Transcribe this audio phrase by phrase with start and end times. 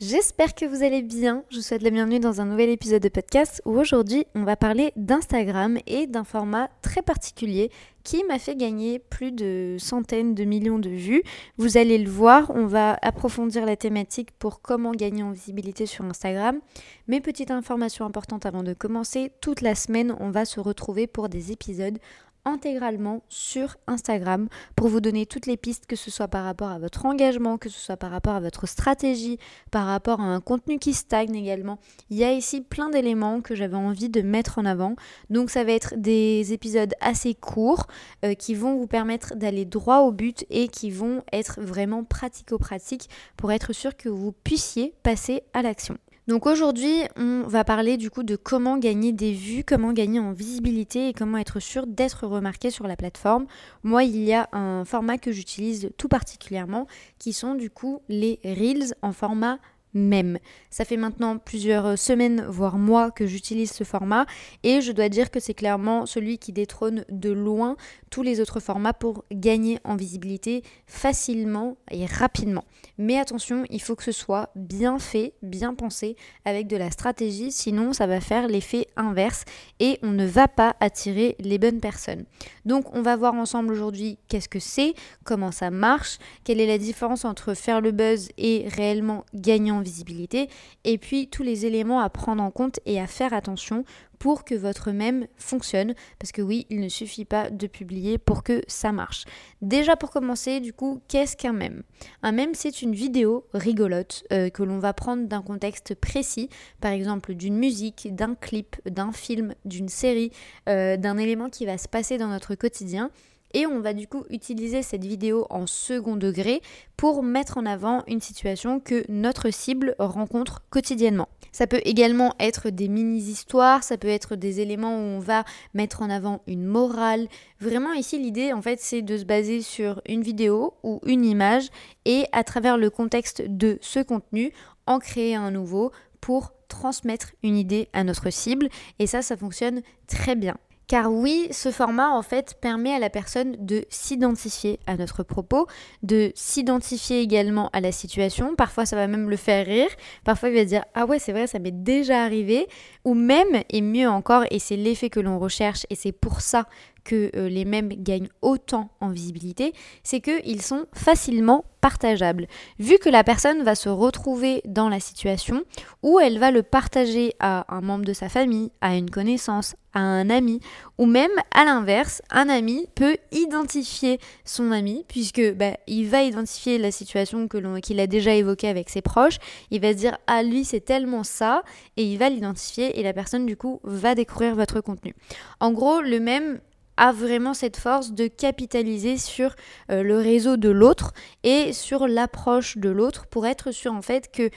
[0.00, 1.44] J'espère que vous allez bien.
[1.50, 4.56] Je vous souhaite la bienvenue dans un nouvel épisode de podcast où aujourd'hui on va
[4.56, 7.70] parler d'Instagram et d'un format très particulier
[8.02, 11.22] qui m'a fait gagner plus de centaines de millions de vues.
[11.58, 16.04] Vous allez le voir, on va approfondir la thématique pour comment gagner en visibilité sur
[16.04, 16.58] Instagram.
[17.06, 21.28] Mais petite information importante avant de commencer, toute la semaine on va se retrouver pour
[21.28, 21.98] des épisodes
[22.44, 26.78] intégralement sur Instagram pour vous donner toutes les pistes, que ce soit par rapport à
[26.78, 29.38] votre engagement, que ce soit par rapport à votre stratégie,
[29.70, 31.78] par rapport à un contenu qui stagne également.
[32.10, 34.96] Il y a ici plein d'éléments que j'avais envie de mettre en avant.
[35.30, 37.86] Donc ça va être des épisodes assez courts
[38.24, 43.08] euh, qui vont vous permettre d'aller droit au but et qui vont être vraiment pratico-pratiques
[43.36, 45.96] pour être sûr que vous puissiez passer à l'action.
[46.26, 50.32] Donc aujourd'hui, on va parler du coup de comment gagner des vues, comment gagner en
[50.32, 53.46] visibilité et comment être sûr d'être remarqué sur la plateforme.
[53.82, 56.86] Moi, il y a un format que j'utilise tout particulièrement
[57.18, 59.58] qui sont du coup les Reels en format
[59.94, 60.38] même.
[60.70, 64.26] Ça fait maintenant plusieurs semaines, voire mois que j'utilise ce format
[64.62, 67.76] et je dois dire que c'est clairement celui qui détrône de loin
[68.10, 72.64] tous les autres formats pour gagner en visibilité facilement et rapidement.
[72.98, 77.50] Mais attention, il faut que ce soit bien fait, bien pensé, avec de la stratégie,
[77.50, 79.44] sinon ça va faire l'effet inverse
[79.80, 82.24] et on ne va pas attirer les bonnes personnes.
[82.64, 86.78] Donc on va voir ensemble aujourd'hui qu'est-ce que c'est, comment ça marche, quelle est la
[86.78, 90.48] différence entre faire le buzz et réellement gagner en visibilité,
[90.84, 93.84] et puis tous les éléments à prendre en compte et à faire attention
[94.18, 95.94] pour que votre mème fonctionne.
[96.18, 99.24] Parce que oui, il ne suffit pas de publier pour que ça marche.
[99.60, 101.82] Déjà pour commencer, du coup, qu'est-ce qu'un mème?
[102.22, 106.48] Un mème, c'est une vidéo rigolote euh, que l'on va prendre d'un contexte précis,
[106.80, 110.30] par exemple d'une musique, d'un clip, d'un film, d'une série,
[110.68, 113.10] euh, d'un élément qui va se passer dans notre quotidien
[113.54, 116.60] et on va du coup utiliser cette vidéo en second degré
[116.96, 121.28] pour mettre en avant une situation que notre cible rencontre quotidiennement.
[121.52, 126.02] Ça peut également être des mini-histoires, ça peut être des éléments où on va mettre
[126.02, 127.28] en avant une morale.
[127.60, 131.68] Vraiment ici l'idée en fait c'est de se baser sur une vidéo ou une image
[132.04, 134.52] et à travers le contexte de ce contenu
[134.86, 139.82] en créer un nouveau pour transmettre une idée à notre cible et ça ça fonctionne
[140.08, 140.56] très bien.
[140.86, 145.66] Car oui, ce format en fait permet à la personne de s'identifier à notre propos,
[146.02, 148.54] de s'identifier également à la situation.
[148.54, 149.88] Parfois ça va même le faire rire,
[150.24, 152.66] parfois il va dire ah ouais c'est vrai ça m'est déjà arrivé,
[153.04, 156.66] ou même et mieux encore et c'est l'effet que l'on recherche et c'est pour ça
[157.04, 162.46] que euh, les mèmes gagnent autant en visibilité, c'est qu'ils sont facilement partageables.
[162.78, 165.62] Vu que la personne va se retrouver dans la situation
[166.02, 170.30] où elle va le partager à un membre de sa famille, à une connaissance, un
[170.30, 170.60] ami,
[170.98, 176.78] ou même à l'inverse, un ami peut identifier son ami, puisque bah, il va identifier
[176.78, 177.48] la situation
[177.82, 179.38] qu'il a déjà évoquée avec ses proches,
[179.70, 181.62] il va se dire ah lui c'est tellement ça,
[181.96, 185.14] et il va l'identifier et la personne du coup va découvrir votre contenu.
[185.60, 186.60] En gros, le même
[186.96, 189.54] a vraiment cette force de capitaliser sur
[189.90, 191.12] euh, le réseau de l'autre
[191.42, 194.50] et sur l'approche de l'autre pour être sûr en fait que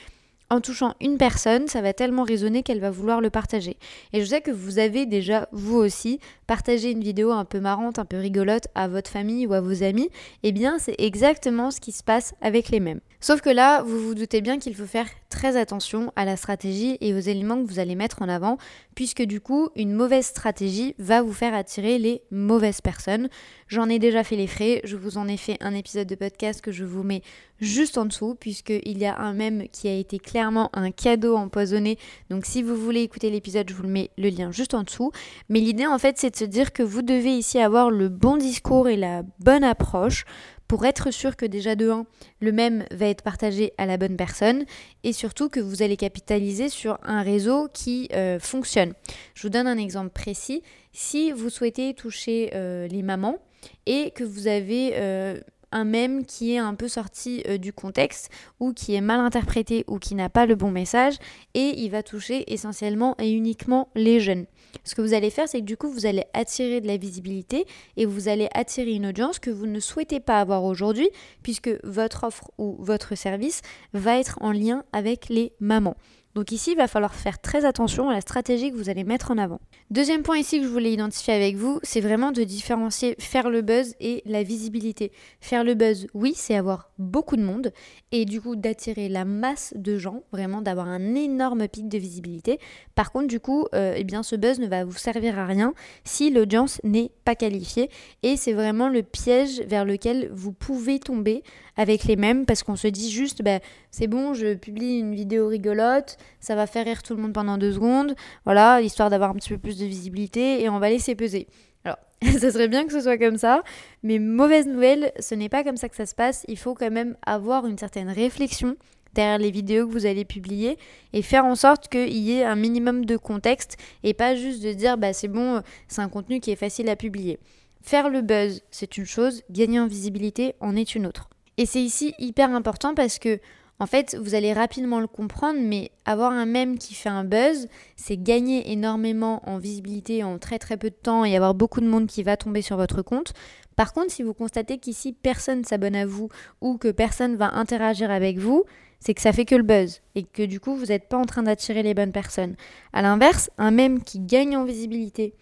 [0.49, 3.77] en touchant une personne, ça va tellement résonner qu'elle va vouloir le partager.
[4.13, 7.99] Et je sais que vous avez déjà, vous aussi, partagé une vidéo un peu marrante,
[7.99, 10.09] un peu rigolote à votre famille ou à vos amis.
[10.43, 13.01] Eh bien, c'est exactement ce qui se passe avec les mêmes.
[13.19, 16.97] Sauf que là, vous vous doutez bien qu'il faut faire très attention à la stratégie
[17.01, 18.57] et aux éléments que vous allez mettre en avant,
[18.95, 23.29] puisque du coup, une mauvaise stratégie va vous faire attirer les mauvaises personnes.
[23.67, 26.61] J'en ai déjà fait les frais, je vous en ai fait un épisode de podcast
[26.61, 27.21] que je vous mets
[27.59, 31.97] juste en dessous, puisqu'il y a un même qui a été clairement un cadeau empoisonné.
[32.29, 35.11] Donc si vous voulez écouter l'épisode, je vous le mets le lien juste en dessous.
[35.49, 38.37] Mais l'idée en fait, c'est de se dire que vous devez ici avoir le bon
[38.37, 40.25] discours et la bonne approche
[40.67, 42.05] pour être sûr que déjà de 1,
[42.41, 44.65] le même va être partagé à la bonne personne
[45.03, 48.93] et surtout que vous allez capitaliser sur un réseau qui euh, fonctionne.
[49.33, 50.61] Je vous donne un exemple précis.
[50.91, 53.37] Si vous souhaitez toucher euh, les mamans
[53.85, 55.39] et que vous avez euh,
[55.71, 58.29] un mème qui est un peu sorti du contexte
[58.59, 61.15] ou qui est mal interprété ou qui n'a pas le bon message
[61.53, 64.45] et il va toucher essentiellement et uniquement les jeunes.
[64.83, 67.65] Ce que vous allez faire, c'est que du coup, vous allez attirer de la visibilité
[67.95, 71.09] et vous allez attirer une audience que vous ne souhaitez pas avoir aujourd'hui
[71.43, 73.61] puisque votre offre ou votre service
[73.93, 75.95] va être en lien avec les mamans.
[76.37, 79.31] Donc ici, il va falloir faire très attention à la stratégie que vous allez mettre
[79.31, 79.59] en avant.
[79.89, 83.63] Deuxième point ici que je voulais identifier avec vous, c'est vraiment de différencier faire le
[83.63, 85.11] buzz et la visibilité.
[85.41, 87.73] Faire le buzz, oui, c'est avoir beaucoup de monde
[88.11, 92.59] et du coup d'attirer la masse de gens, vraiment d'avoir un énorme pic de visibilité.
[92.93, 95.73] Par contre, du coup, euh, eh bien, ce buzz ne va vous servir à rien
[96.03, 97.89] si l'audience n'est pas qualifiée
[98.21, 101.41] et c'est vraiment le piège vers lequel vous pouvez tomber
[101.77, 103.59] avec les mêmes parce qu'on se dit juste bah,
[103.91, 107.57] c'est bon, je publie une vidéo rigolote, ça va faire rire tout le monde pendant
[107.57, 108.15] deux secondes,
[108.45, 111.47] voilà, histoire d'avoir un petit peu plus de visibilité et on va laisser peser.
[111.85, 111.97] Alors,
[112.39, 113.63] ça serait bien que ce soit comme ça,
[114.03, 116.43] mais mauvaise nouvelle, ce n'est pas comme ça que ça se passe.
[116.47, 118.75] Il faut quand même avoir une certaine réflexion
[119.13, 120.77] derrière les vidéos que vous allez publier
[121.13, 124.73] et faire en sorte qu'il y ait un minimum de contexte et pas juste de
[124.73, 127.39] dire bah c'est bon, c'est un contenu qui est facile à publier.
[127.81, 131.29] Faire le buzz, c'est une chose, gagner en visibilité en est une autre.
[131.57, 133.39] Et c'est ici hyper important parce que
[133.79, 137.67] en fait, vous allez rapidement le comprendre, mais avoir un mème qui fait un buzz,
[137.95, 141.87] c'est gagner énormément en visibilité en très très peu de temps et avoir beaucoup de
[141.87, 143.33] monde qui va tomber sur votre compte.
[143.75, 148.09] Par contre, si vous constatez qu'ici personne s'abonne à vous ou que personne va interagir
[148.09, 148.63] avec vous,
[148.99, 151.25] c'est que ça fait que le buzz et que du coup vous n'êtes pas en
[151.25, 152.55] train d'attirer les bonnes personnes.
[152.93, 155.35] A l'inverse, un mème qui gagne en visibilité,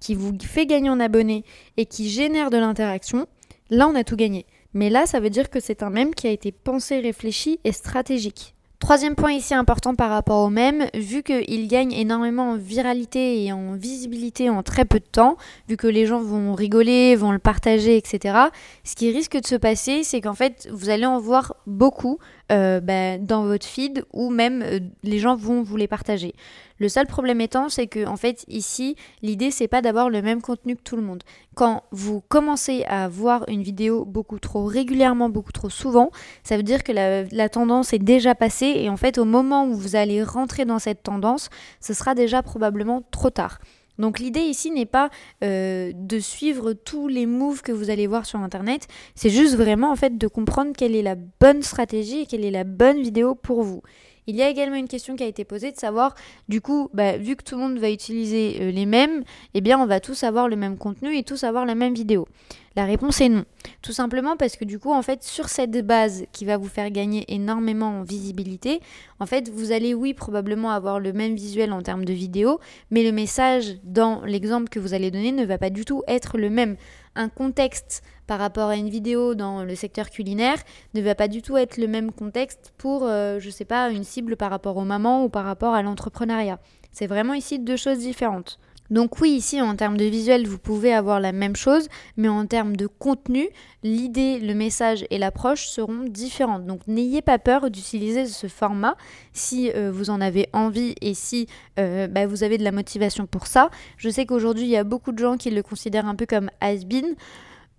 [0.00, 1.44] qui vous fait gagner en abonnés
[1.76, 3.26] et qui génère de l'interaction,
[3.68, 4.46] là on a tout gagné.
[4.74, 7.72] Mais là, ça veut dire que c'est un mème qui a été pensé, réfléchi et
[7.72, 8.54] stratégique.
[8.82, 13.52] Troisième point ici important par rapport au mème, vu qu'il gagne énormément en viralité et
[13.52, 15.36] en visibilité en très peu de temps,
[15.68, 18.36] vu que les gens vont rigoler, vont le partager, etc.,
[18.82, 22.18] ce qui risque de se passer, c'est qu'en fait, vous allez en voir beaucoup
[22.50, 26.34] euh, bah, dans votre feed ou même euh, les gens vont vous les partager.
[26.82, 30.42] Le seul problème étant, c'est que en fait ici, l'idée c'est pas d'avoir le même
[30.42, 31.22] contenu que tout le monde.
[31.54, 36.10] Quand vous commencez à voir une vidéo beaucoup trop régulièrement, beaucoup trop souvent,
[36.42, 39.74] ça veut dire que la, tendance est déjà passée et en fait au moment où
[39.74, 41.50] vous allez rentrer dans cette tendance,
[41.80, 43.60] ce sera déjà probablement trop tard.
[44.00, 45.08] Donc l'idée ici n'est pas
[45.44, 49.92] euh, de suivre tous les moves que vous allez voir sur internet, c'est juste vraiment
[49.92, 53.36] en fait de comprendre quelle est la bonne stratégie et quelle est la bonne vidéo
[53.36, 53.82] pour vous.
[54.26, 56.14] Il y a également une question qui a été posée de savoir,
[56.48, 59.24] du coup, bah, vu que tout le monde va utiliser euh, les mêmes,
[59.54, 62.26] eh bien, on va tous avoir le même contenu et tous avoir la même vidéo.
[62.74, 63.44] La réponse est non.
[63.82, 66.90] Tout simplement parce que du coup, en fait, sur cette base qui va vous faire
[66.90, 68.80] gagner énormément en visibilité,
[69.20, 72.60] en fait, vous allez, oui, probablement avoir le même visuel en termes de vidéo,
[72.90, 76.38] mais le message dans l'exemple que vous allez donner ne va pas du tout être
[76.38, 76.76] le même
[77.14, 80.56] un contexte par rapport à une vidéo dans le secteur culinaire
[80.94, 84.04] ne va pas du tout être le même contexte pour, euh, je sais pas, une
[84.04, 86.58] cible par rapport aux mamans ou par rapport à l'entrepreneuriat.
[86.92, 88.58] C'est vraiment ici deux choses différentes.
[88.92, 92.44] Donc oui, ici en termes de visuel, vous pouvez avoir la même chose, mais en
[92.44, 93.48] termes de contenu,
[93.82, 96.66] l'idée, le message et l'approche seront différentes.
[96.66, 98.98] Donc n'ayez pas peur d'utiliser ce format
[99.32, 101.46] si euh, vous en avez envie et si
[101.78, 103.70] euh, bah, vous avez de la motivation pour ça.
[103.96, 106.50] Je sais qu'aujourd'hui, il y a beaucoup de gens qui le considèrent un peu comme
[106.60, 107.16] has-been.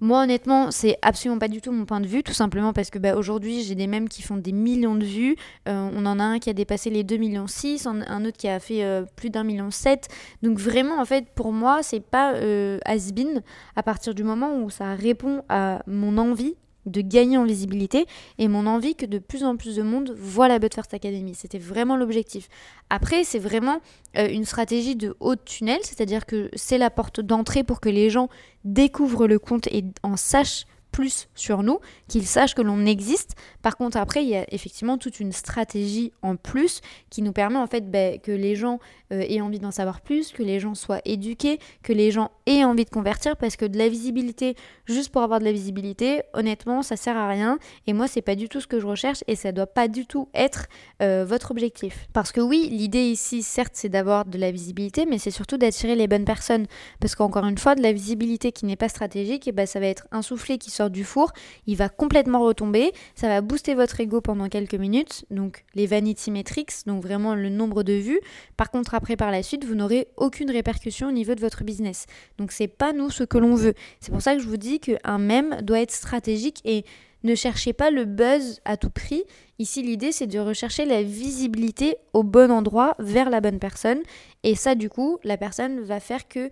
[0.04, 3.00] Moi, honnêtement, c'est absolument pas du tout mon point de vue, tout simplement parce que
[3.00, 5.38] bah, aujourd'hui, j'ai des mèmes qui font des millions de vues.
[5.70, 8.50] Euh, on en a un qui a dépassé les 2 millions 6, un autre qui
[8.50, 10.10] a fait euh, plus d'un million 7.
[10.42, 13.44] Donc vraiment, en fait, pour moi, c'est pas euh, has-been
[13.78, 18.06] à partir du moment où ça répond à mon envie de gagner en visibilité
[18.38, 21.34] et mon envie que de plus en plus de monde voit la But First Academy.
[21.36, 22.50] C'était vraiment l'objectif.
[22.90, 23.80] Après, c'est vraiment
[24.18, 28.10] euh, une stratégie de haut tunnel, c'est-à-dire que c'est la porte d'entrée pour que les
[28.10, 28.30] gens
[28.66, 33.36] découvrent le compte et en sachent plus sur nous, qu'ils sachent que l'on existe.
[33.62, 37.58] Par contre, après, il y a effectivement toute une stratégie en plus qui nous permet
[37.58, 38.80] en fait ben, que les gens
[39.12, 42.64] euh, aient envie d'en savoir plus, que les gens soient éduqués, que les gens aient
[42.64, 46.84] envie de convertir parce que de la visibilité juste pour avoir de la visibilité, honnêtement,
[46.84, 47.58] ça sert à rien.
[47.88, 50.06] Et moi, c'est pas du tout ce que je recherche et ça doit pas du
[50.06, 50.68] tout être
[51.02, 52.08] euh, votre objectif.
[52.14, 55.96] Parce que oui, l'idée ici, certes, c'est d'avoir de la visibilité, mais c'est surtout d'attirer
[55.96, 56.68] les bonnes personnes.
[57.00, 60.08] Parce qu'encore une fois, de la visibilité qui n'est pas stratégique, ben, ça va être
[60.12, 61.32] un soufflet qui sort du four,
[61.68, 66.32] il va complètement retomber, ça va booster votre ego pendant quelques minutes, donc les vanity
[66.32, 68.20] metrics, donc vraiment le nombre de vues.
[68.58, 72.06] Par contre, après par la suite, vous n'aurez aucune répercussion au niveau de votre business.
[72.38, 73.74] Donc c'est pas nous ce que l'on veut.
[74.00, 76.86] C'est pour ça que je vous dis qu'un mème doit être stratégique et
[77.24, 79.24] ne cherchez pas le buzz à tout prix.
[79.60, 84.00] Ici, l'idée, c'est de rechercher la visibilité au bon endroit, vers la bonne personne.
[84.44, 86.50] Et ça, du coup, la personne va faire que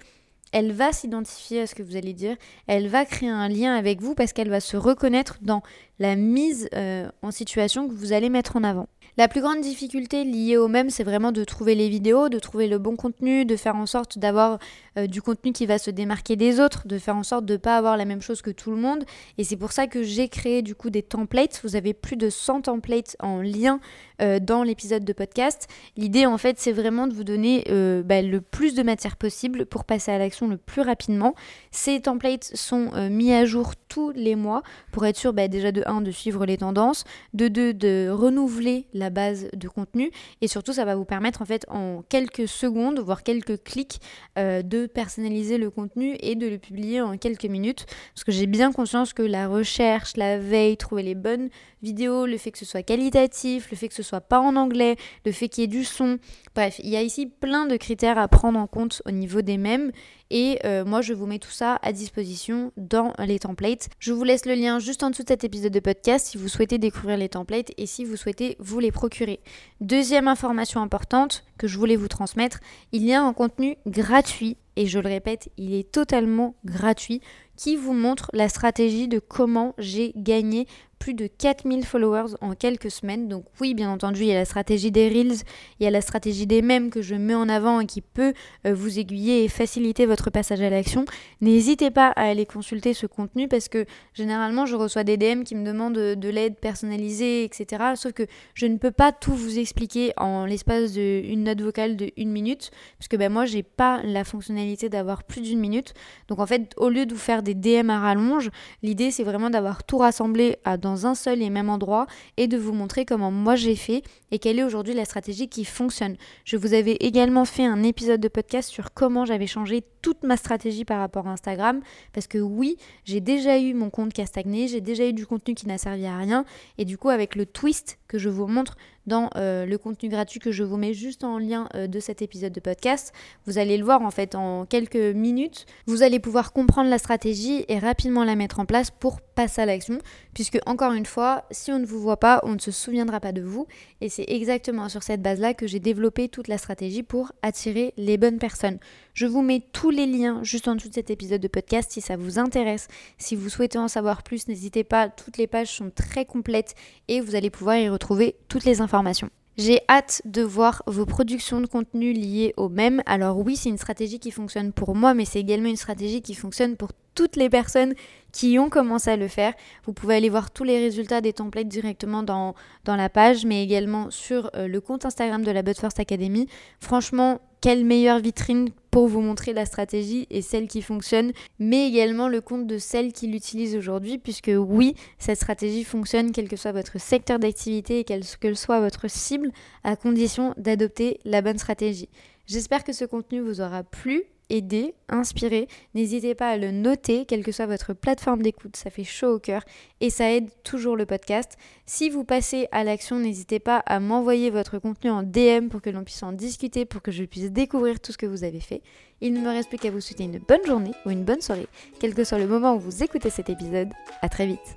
[0.52, 2.36] elle va s'identifier à ce que vous allez dire,
[2.68, 5.62] elle va créer un lien avec vous parce qu'elle va se reconnaître dans
[6.00, 8.88] la mise euh, en situation que vous allez mettre en avant.
[9.18, 12.68] La plus grande difficulté liée au même, c'est vraiment de trouver les vidéos, de trouver
[12.68, 14.58] le bon contenu, de faire en sorte d'avoir
[14.98, 17.58] euh, du contenu qui va se démarquer des autres, de faire en sorte de ne
[17.58, 19.04] pas avoir la même chose que tout le monde.
[19.38, 21.60] Et c'est pour ça que j'ai créé du coup des templates.
[21.64, 23.82] Vous avez plus de 100 templates en lien
[24.22, 25.68] euh, dans l'épisode de podcast.
[25.98, 29.66] L'idée en fait c'est vraiment de vous donner euh, bah, le plus de matière possible
[29.66, 31.36] pour passer à l'action le plus rapidement.
[31.72, 35.84] Ces templates sont mis à jour tous les mois pour être sûr bah, déjà de
[35.86, 37.04] 1 de suivre les tendances,
[37.34, 41.46] de 2 de renouveler la base de contenu et surtout ça va vous permettre en
[41.46, 44.00] fait en quelques secondes voire quelques clics
[44.38, 47.86] de personnaliser le contenu et de le publier en quelques minutes.
[48.14, 51.50] Parce que j'ai bien conscience que la recherche, la veille, trouver les bonnes
[51.82, 54.98] vidéos, le fait que ce soit qualitatif, le fait que ce soit pas en anglais,
[55.26, 56.20] le fait qu'il y ait du son.
[56.54, 59.58] Bref, il y a ici plein de critères à prendre en compte au niveau des
[59.58, 59.92] mêmes.
[60.34, 63.90] Et euh, moi, je vous mets tout ça à disposition dans les templates.
[64.00, 66.48] Je vous laisse le lien juste en dessous de cet épisode de podcast si vous
[66.48, 69.42] souhaitez découvrir les templates et si vous souhaitez vous les procurer.
[69.82, 72.60] Deuxième information importante que je voulais vous transmettre,
[72.92, 77.22] il y a un contenu gratuit et je le répète, il est totalement gratuit,
[77.56, 80.66] qui vous montre la stratégie de comment j'ai gagné
[80.98, 83.28] plus de 4000 followers en quelques semaines.
[83.28, 85.42] Donc oui, bien entendu, il y a la stratégie des Reels,
[85.80, 88.34] il y a la stratégie des mèmes que je mets en avant et qui peut
[88.68, 91.06] euh, vous aiguiller et faciliter votre passage à l'action.
[91.42, 95.56] N'hésitez pas à aller consulter ce contenu parce que généralement, je reçois des DM qui
[95.56, 97.84] me demandent de, l'aide personnalisée, etc.
[97.96, 102.12] Sauf que je ne peux pas tout vous expliquer en l'espace d'une note vocale de
[102.18, 105.94] une minute, puisque ben, moi, j'ai pas la fonctionnalité d'avoir plus d'une minute.
[106.28, 108.50] Donc en fait, au lieu de vous faire des DM à rallonge,
[108.84, 112.58] l'idée c'est vraiment d'avoir tout rassemblé à dans un seul et même endroit et de
[112.58, 116.16] vous montrer comment moi j'ai fait et quelle est aujourd'hui la stratégie qui fonctionne.
[116.46, 120.38] Je vous avais également fait un épisode de podcast sur comment j'avais changé toute ma
[120.38, 121.82] stratégie par rapport à Instagram
[122.14, 125.26] parce que oui, j'ai déjà eu mon compte qui a stagné, j'ai déjà eu du
[125.26, 126.46] contenu qui n'a servi à rien
[126.78, 128.78] et du coup avec le twist que je vous montre
[129.08, 132.22] dans euh, le contenu gratuit que je vous mets juste en lien euh, de cet
[132.22, 133.14] épisode de podcast.
[133.46, 135.66] Vous allez le voir en fait en quelques minutes.
[135.88, 139.66] Vous allez pouvoir comprendre la stratégie et rapidement la mettre en place pour passer à
[139.66, 139.98] l'action.
[140.34, 143.32] Puisque encore une fois, si on ne vous voit pas, on ne se souviendra pas
[143.32, 143.68] de vous.
[144.02, 148.18] Et c'est exactement sur cette base-là que j'ai développé toute la stratégie pour attirer les
[148.18, 148.80] bonnes personnes.
[149.14, 152.02] Je vous mets tous les liens juste en dessous de cet épisode de podcast si
[152.02, 152.88] ça vous intéresse.
[153.18, 155.10] Si vous souhaitez en savoir plus, n'hésitez pas.
[155.10, 156.76] Toutes les pages sont très complètes
[157.08, 161.62] et vous allez pouvoir y retrouver toutes les informations j'ai hâte de voir vos productions
[161.62, 163.02] de contenu liées au même.
[163.06, 166.34] Alors oui, c'est une stratégie qui fonctionne pour moi, mais c'est également une stratégie qui
[166.34, 167.94] fonctionne pour toutes les personnes
[168.32, 169.54] qui ont commencé à le faire.
[169.86, 174.10] Vous pouvez aller voir tous les résultats des templates directement dans, la page, mais également
[174.10, 176.48] sur euh, le compte Instagram de la But First Academy.
[176.80, 182.28] Franchement, quelle meilleure vitrine pour vous montrer la stratégie et celle qui fonctionne, mais également
[182.28, 186.72] le compte de celle qui l'utilise aujourd'hui, puisque oui, cette stratégie fonctionne quel que soit
[186.72, 189.52] votre secteur d'activité et quelle que soit votre cible,
[189.84, 192.10] à condition d'adopter la bonne stratégie.
[192.52, 197.46] J'espère que ce contenu vous aura plu aider, inspirer, n'hésitez pas à le noter, quelle
[197.46, 199.64] que soit votre plateforme d'écoute, ça fait chaud au cœur
[200.02, 201.58] et ça aide toujours le podcast.
[201.86, 205.90] Si vous passez à l'action, n'hésitez pas à m'envoyer votre contenu en DM pour que
[205.90, 208.82] l'on puisse en discuter, pour que je puisse découvrir tout ce que vous avez fait.
[209.22, 211.70] Il ne me reste plus qu'à vous souhaiter une bonne journée ou une bonne soirée,
[212.02, 213.94] quel que soit le moment où vous écoutez cet épisode.
[214.22, 214.76] À très vite.